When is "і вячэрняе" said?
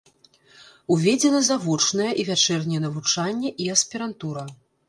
2.23-2.81